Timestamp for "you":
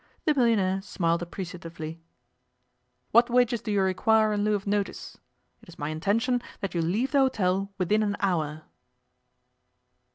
3.71-3.83, 6.73-6.81